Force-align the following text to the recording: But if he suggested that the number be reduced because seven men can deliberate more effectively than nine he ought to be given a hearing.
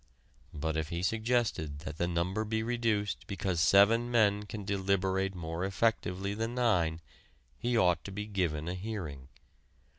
But 0.51 0.77
if 0.77 0.89
he 0.89 1.03
suggested 1.03 1.81
that 1.81 1.99
the 1.99 2.07
number 2.07 2.43
be 2.43 2.63
reduced 2.63 3.27
because 3.27 3.59
seven 3.61 4.09
men 4.09 4.47
can 4.47 4.65
deliberate 4.65 5.35
more 5.35 5.63
effectively 5.63 6.33
than 6.33 6.55
nine 6.55 7.01
he 7.59 7.77
ought 7.77 8.03
to 8.05 8.11
be 8.11 8.25
given 8.25 8.67
a 8.67 8.73
hearing. 8.73 9.27